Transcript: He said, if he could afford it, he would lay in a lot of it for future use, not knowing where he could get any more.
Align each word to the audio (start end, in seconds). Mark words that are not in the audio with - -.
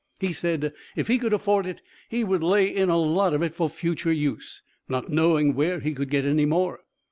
He 0.19 0.33
said, 0.33 0.73
if 0.95 1.07
he 1.07 1.19
could 1.19 1.31
afford 1.31 1.67
it, 1.67 1.83
he 2.09 2.23
would 2.23 2.41
lay 2.41 2.67
in 2.67 2.89
a 2.89 2.97
lot 2.97 3.35
of 3.35 3.43
it 3.43 3.53
for 3.53 3.69
future 3.69 4.11
use, 4.11 4.63
not 4.89 5.11
knowing 5.11 5.53
where 5.53 5.79
he 5.79 5.93
could 5.93 6.09
get 6.09 6.25
any 6.25 6.45
more. 6.47 6.79